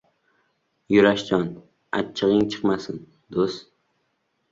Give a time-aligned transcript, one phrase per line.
[0.95, 1.51] –Yurashjon,
[1.99, 2.99] achchigʻing chiqmasin,
[3.37, 3.69] doʻst.